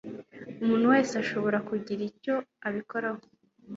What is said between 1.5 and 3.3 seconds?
kugira icyo abikoraho